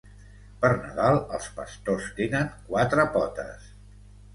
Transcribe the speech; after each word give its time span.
Per 0.63 0.71
Nadal 0.85 1.21
els 1.39 1.51
pastors 1.61 2.11
tenen 2.23 2.51
quatre 2.75 3.11
potes. 3.19 3.75